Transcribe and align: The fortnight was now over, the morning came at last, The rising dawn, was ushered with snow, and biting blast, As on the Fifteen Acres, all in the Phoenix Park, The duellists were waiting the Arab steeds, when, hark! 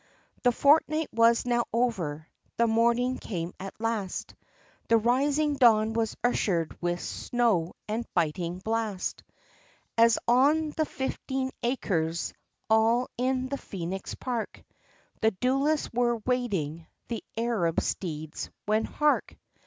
The 0.41 0.51
fortnight 0.51 1.13
was 1.13 1.45
now 1.45 1.65
over, 1.71 2.27
the 2.57 2.65
morning 2.65 3.19
came 3.19 3.53
at 3.59 3.79
last, 3.79 4.33
The 4.87 4.97
rising 4.97 5.53
dawn, 5.57 5.93
was 5.93 6.17
ushered 6.23 6.75
with 6.81 6.99
snow, 6.99 7.73
and 7.87 8.11
biting 8.15 8.57
blast, 8.57 9.21
As 9.99 10.17
on 10.27 10.71
the 10.71 10.87
Fifteen 10.87 11.51
Acres, 11.61 12.33
all 12.67 13.09
in 13.15 13.49
the 13.49 13.59
Phoenix 13.59 14.15
Park, 14.15 14.63
The 15.21 15.29
duellists 15.29 15.93
were 15.93 16.15
waiting 16.25 16.87
the 17.07 17.23
Arab 17.37 17.79
steeds, 17.79 18.49
when, 18.65 18.85
hark! 18.85 19.37